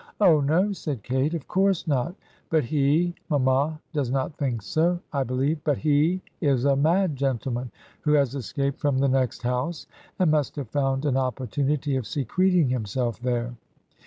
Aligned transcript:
'Oh, 0.19 0.39
no,' 0.41 0.71
said 0.71 1.03
Kate; 1.03 1.35
'of 1.35 1.47
course 1.47 1.85
not; 1.85 2.15
but 2.49 2.63
he— 2.63 3.13
^mamma 3.29 3.77
does 3.93 4.09
not 4.09 4.35
think 4.35 4.63
so, 4.63 4.99
1 5.11 5.27
believe— 5.27 5.59
but 5.63 5.77
he 5.77 6.23
is 6.41 6.65
a 6.65 6.75
mad 6.75 7.15
gentleman 7.15 7.69
who 8.01 8.13
has 8.13 8.33
escaped 8.33 8.79
from 8.79 8.97
the 8.97 9.07
next 9.07 9.43
house, 9.43 9.85
and 10.17 10.31
must 10.31 10.55
have 10.55 10.71
fotmd 10.71 11.05
an 11.05 11.13
oppor 11.13 11.47
tunity 11.47 11.99
of 11.99 12.07
secreting 12.07 12.67
himself 12.69 13.19
there.' 13.19 13.53